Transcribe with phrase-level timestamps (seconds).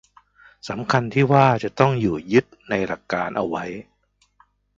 [0.69, 3.65] สำคัญที่ว่าจะต้องอยู่ยึดในหลักการเอาไว้